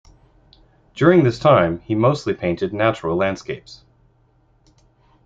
[0.95, 3.83] During this time, he mostly painted natural landscapes.